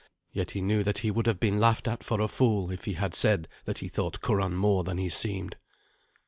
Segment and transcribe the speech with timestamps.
[0.31, 2.93] Yet he knew that he would have been laughed at for a fool if he
[2.93, 5.57] had said that he thought Curan more than he seemed.